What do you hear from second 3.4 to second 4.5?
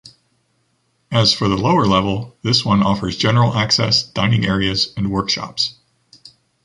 access, dining